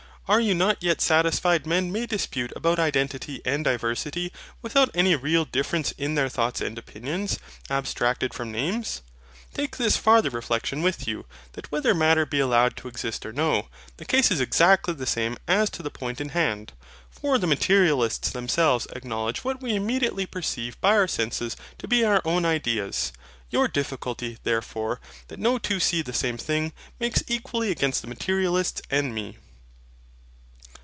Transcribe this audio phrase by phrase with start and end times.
[0.27, 4.31] Are you not yet satisfied men may dispute about identity and diversity,
[4.61, 7.37] without any real difference in their thoughts and opinions,
[7.69, 9.01] abstracted from names?
[9.53, 13.67] Take this farther reflexion with you: that whether Matter be allowed to exist or no,
[13.97, 16.71] the case is exactly the same as to the point in hand.
[17.09, 22.21] For the Materialists themselves acknowledge what we immediately perceive by our senses to be our
[22.23, 23.11] own ideas.
[23.49, 26.71] Your difficulty, therefore, that no two see the same thing,
[27.01, 29.37] makes equally against the Materialists and me.